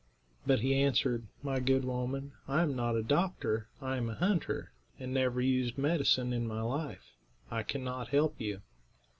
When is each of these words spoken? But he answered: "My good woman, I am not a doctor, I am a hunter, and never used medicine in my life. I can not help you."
But 0.47 0.61
he 0.61 0.73
answered: 0.81 1.27
"My 1.43 1.59
good 1.59 1.85
woman, 1.85 2.31
I 2.47 2.63
am 2.63 2.75
not 2.75 2.95
a 2.95 3.03
doctor, 3.03 3.67
I 3.79 3.97
am 3.97 4.09
a 4.09 4.15
hunter, 4.15 4.71
and 4.99 5.13
never 5.13 5.39
used 5.41 5.77
medicine 5.77 6.33
in 6.33 6.47
my 6.47 6.63
life. 6.63 7.11
I 7.51 7.61
can 7.61 7.83
not 7.83 8.07
help 8.07 8.41
you." 8.41 8.63